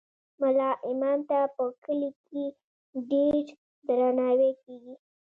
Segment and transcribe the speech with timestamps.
[0.41, 2.43] ملا امام ته په کلي کې
[3.09, 3.43] ډیر
[3.87, 4.95] درناوی کیږي.